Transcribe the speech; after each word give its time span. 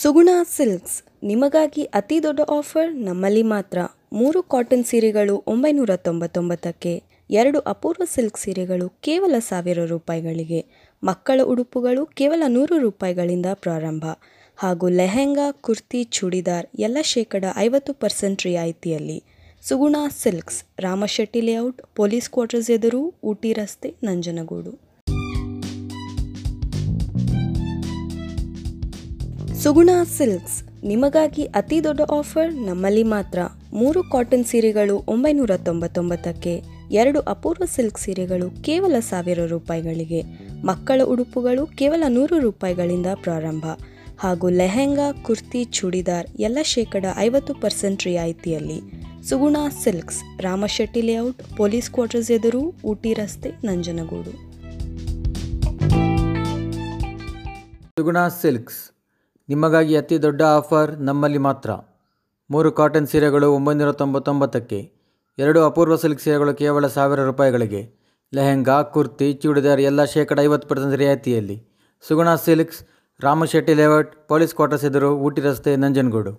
ಸುಗುಣ 0.00 0.30
silks, 0.56 0.96
ನಿಮಗಾಗಿ 1.28 1.84
ಅತಿ 1.98 2.16
ದೊಡ್ಡ 2.22 2.40
ಆಫರ್, 2.56 2.90
ನಮ್ಮಲ್ಲಿ 3.06 3.42
ಮಾತ್ರ 3.52 3.78
ಮೂರು 4.12 4.40
ಕಾಟನ್ 4.42 4.84
ಸೀರೆಗಳು 4.84 5.34
ಒಂಬೈನೂರ 5.46 5.92
ತೊಂಬತ್ತೊಂಬತ್ತಕ್ಕೆ 5.96 6.92
ಎರಡು 7.30 7.58
ಅಪೂರ್ವ 7.72 8.04
ಸಿಲ್ಕ್ 8.12 8.38
ಸೀರೆಗಳು 8.38 8.86
ಕೇವಲ 9.06 9.34
ಸಾವಿರ 9.48 9.78
ರೂಪಾಯಿಗಳಿಗೆ, 9.84 10.60
ಮಕ್ಕಳ 11.02 11.40
ಉಡುಪುಗಳು 11.52 12.04
ಕೇವಲ 12.20 12.42
ನೂರು 12.56 12.78
ರೂಪಾಯಿಗಳಿಂದ 12.78 13.46
ಪ್ರಾರಂಭ, 13.64 14.04
ಹಾಗೂ 14.58 14.88
ಲೆಹೆಂಗಾ, 15.00 15.48
ಕುರ್ತಿ, 15.66 16.02
ಚೂಡಿದಾರ್ 16.04 16.68
ಎಲ್ಲ 16.78 16.98
ಶೇಕಡ 17.14 17.44
ಐವತ್ತು 17.56 17.94
percent 17.94 18.42
ರಿಯಾಯಿತಿಯಲ್ಲಿ. 18.42 19.18
Suguna 19.62 19.96
silks, 20.22 20.60
Ramashetti 20.80 21.40
layout, 21.40 21.80
police 21.94 22.30
quarters 22.30 22.70
ಎದುರು, 22.70 23.02
ಊಟಿ 23.24 23.52
ರಸ್ತೆ, 23.52 23.90
ನಂಜನಗೂಡು. 24.02 24.87
ಸುಗುಣ 29.62 29.90
ಸಿಲ್ಕ್ಸ್, 30.16 30.56
ನಿಮಗಾಗಿ 30.88 31.44
ಅತಿ 31.60 31.78
ದೊಡ್ಡ 31.86 32.02
ಆಫರ್, 32.16 32.50
ನಮ್ಮಲ್ಲಿ 32.66 33.02
ಮಾತ್ರ 33.12 33.38
ಮೂರು 33.78 34.00
ಕಾಟನ್ 34.12 34.44
ಸೀರೆಗಳು 34.50 34.96
ಒಂಬೈನೂರ 35.12 35.52
ತೊಂಬತ್ತೊಂಬತ್ತಕ್ಕೆ 35.68 36.52
ಎರಡು 37.00 37.20
ಅಪೂರ್ವ 37.32 37.64
ಸಿಲ್ಕ್ 37.74 37.98
ಸೀರೆಗಳು 38.02 38.46
ಕೇವಲ 38.66 38.96
ಸಾವಿರ 39.08 39.40
ರೂಪಾಯಿಗಳಿಗೆ, 39.54 40.20
ಮಕ್ಕಳ 40.70 41.00
ಉಡುಪುಗಳು 41.12 41.62
ಕೇವಲ 41.80 42.02
ನೂರು 42.16 42.36
ರೂಪಾಯಿಗಳಿಂದ 42.46 43.08
ಪ್ರಾರಂಭ, 43.24 43.64
ಹಾಗೂ 44.24 44.48
ಲೆಹೆಂಗಾ, 44.60 45.08
ಕುರ್ತಿ, 45.26 45.62
ಚೂಡಿದಾರ್ 45.78 46.28
ಎಲ್ಲ 46.48 46.58
ಶೇಕಡ 46.74 47.04
ಐವತ್ತು 47.26 47.54
percent 47.64 48.04
ರಿಯಾಯಿತಿಯಲ್ಲಿ. 48.08 48.78
Suguna 49.30 49.56
silks, 49.82 50.20
Ramashetti 50.46 51.02
layout, 51.08 51.42
police 51.56 51.90
quarters 51.96 52.30
ಎದುರು, 52.36 52.62
ಊಟಿ 52.92 53.12
ರಸ್ತೆ, 53.20 53.52
ನಂಜನಗೂಡು. 53.68 54.34
ಸುಗುಣ 57.98 58.18
ಸಿಲ್ಕ್ಸ್ 58.42 58.80
ನಿಮಗಾಗಿ 59.48 59.94
ಅತಿ 60.00 60.16
ದೊಡ್ಡ 60.24 60.40
ಆಫರ್ 60.56 60.90
ನಮ್ಮಲ್ಲಿ 61.08 61.40
ಮಾತ್ರ. 61.46 61.70
ಮೂರು 62.50 62.70
ಕಾಟನ್ 62.78 63.06
ಸೀರೆಗಳು 63.10 63.48
ಒಂಬೈನೂರ 63.56 63.90
ತೊಂಬತ್ತೊಂಬತ್ತಕ್ಕೆ, 64.00 64.80
ಎರಡು 65.38 65.60
ಅಪೂರ್ವ 65.68 65.96
ಸಿಲ್ಕ್ 66.02 66.22
ಸೀರೆಗಳು 66.24 66.52
ಕೇವಲ 66.60 66.86
ಸಾವಿರ 66.96 67.24
ರೂಪಾಯಿಗಳಿಗೆ. 67.30 67.80
ಲೆಹೆಂಗಾ, 68.32 68.76
ಕುರ್ತಿ, 68.94 69.28
ಚೂಡಿದಾರ್, 69.42 69.82
ಎಲ್ಲ 69.90 70.04
ಶೇಕಡ 70.14 70.38
ಐವತ್ತು 70.46 70.68
percent 70.72 70.96
ರಿಯಾಯಿತಿಯಲ್ಲಿ. 71.02 71.56
Suguna 72.04 72.34
silks, 72.46 72.80
Ramashetti 73.20 73.74
layout, 73.80 74.12
police 74.30 74.54
quarters 74.58 74.86
ಎದುರು 74.90 75.10
ಊಟಿ 75.26 75.42
ರಸ್ತೆ, 75.48 75.74
ನಂಜನಗೂಡು. 75.84 76.34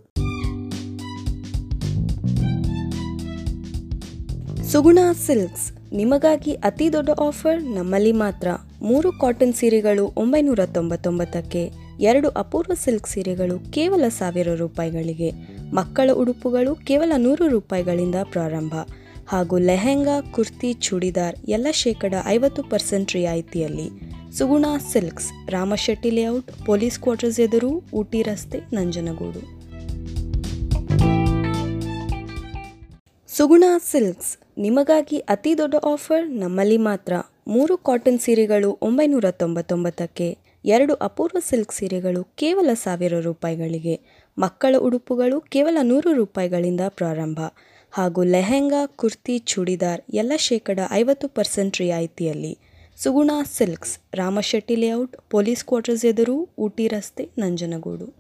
ಸುಗುಣ 4.71 4.99
ಸಿಲ್ಕ್ಸ್, 5.25 5.67
ನಿಮಗಾಗಿ 5.99 6.53
ಅತಿ 6.69 6.87
ದೊಡ್ಡ 6.95 7.11
ಆಫರ್ 7.27 7.61
ನಮ್ಮಲ್ಲಿ 7.77 8.15
ಮಾತ್ರ. 8.23 8.47
ಮೂರು 8.89 9.09
ಕಾಟನ್ 9.21 9.57
ಸೀರೆಗಳು 9.59 10.03
ಒಂಬೈನೂರ 10.23 10.61
ತೊಂಬತ್ತೊಂಬತ್ತಕ್ಕೆ 10.75 11.63
ಎರಡು 11.99 12.29
ಅಪೂರ್ವ 12.29 12.73
ಸಿಲ್ಕ್ 12.73 13.07
ಸೀರೆಗಳು 13.07 13.71
ಕೇವಲ 13.71 14.07
ಸಾವಿರ 14.07 14.49
ರೂಪಾಯಿಗಳಿಗೆ. 14.55 15.29
ಮಕ್ಕಳ 15.73 16.09
ಉಡುಪುಗಳು 16.13 16.75
ಕೇವಲ 16.75 17.13
ನೂರು 17.17 17.47
ರೂಪಾಯಿಗಳಿಂದ 17.47 18.15
ಪ್ರಾರಂಭ. 18.23 18.73
ಹಾಗೂ 19.27 19.57
ಲೆಹೆಂಗಾ, 19.57 20.21
ಕುರ್ತಿ, 20.21 20.73
ಚೂಡಿದಾರ್ 20.73 21.35
ಎಲ್ಲ 21.49 21.67
ಶೇಕಡ 21.71 22.13
ಐವತ್ತು 22.25 22.63
percent 22.63 23.13
ರಿಯಾಯಿತಿಯಲ್ಲಿ. 23.13 23.87
Suguna 24.37 24.65
silks, 24.91 25.29
Ramashetti 25.49 26.09
layout, 26.09 26.65
police 26.65 26.99
quarters 26.99 27.39
ಎದುರು, 27.39 27.71
ಊಟಿ 27.93 28.21
ರಸ್ತೆ, 28.21 28.59
ನಂಜನಗೂಡು. 28.73 29.41
ಸುಗುಣ 33.27 33.63
ಸಿಲ್ಕ್ಸ್, 33.91 34.37
ನಿಮಗಾಗಿ 34.57 35.17
ಅತಿ 35.17 35.57
ದೊಡ್ಡ 35.57 35.75
ಆಫರ್ 35.75 36.29
ನಮ್ಮಲ್ಲಿ 36.29 36.77
ಮಾತ್ರ. 36.77 37.13
ಮೂರು 37.47 37.77
ಕಾಟನ್ 37.77 38.19
ಸೀರೆಗಳು 38.19 38.77
ಒಂಬೈನೂರ 38.81 39.25
ತೊಂಬತ್ತೊಂಬತ್ತಕ್ಕೆ. 39.31 40.48
ಎರಡು 40.65 40.93
ಅಪೂರ್ವ 40.93 41.37
ಸಿಲ್ಕ್ 41.39 41.73
ಸೀರೆಗಳು 41.73 42.23
ಕೇವಲ 42.23 42.69
ಸಾವಿರ 42.73 43.19
ರೂಪಾಯಿಗಳಿಗೆ. 43.19 43.99
ಮಕ್ಕಳ 44.37 44.75
ಉಡುಪುಗಳು 44.77 45.41
ಕೇವಲ 45.41 45.77
ನೂರು 45.81 46.13
ರೂಪಾಯಿಗಳಿಂದ 46.13 46.81
ಪ್ರಾರಂಭ. 46.89 47.39
ಹಾಗೂ 47.91 48.23
ಲೆಹೆಂಗಾ, 48.23 48.85
ಕುರ್ತಿ, 48.85 49.37
ಚೂಡಿದಾರ್ 49.37 50.01
ಎಲ್ಲ 50.13 50.33
ಶೇಕಡ 50.37 50.79
ಐವತ್ತು 50.91 51.27
percent 51.27 51.77
ರಿಯಾಯಿತಿಯಲ್ಲಿ. 51.77 52.57
Suguna 52.97 53.31
silks, 53.43 53.99
Ramashetti 54.13 54.75
layout, 54.75 55.17
police 55.29 55.65
quarters 55.65 56.05
ಎದುರು, 56.05 56.49
ಊಟಿ 56.57 56.87
ರಸ್ತೆ, 56.87 57.29
ನಂಜನಗೂಡು. 57.37 58.18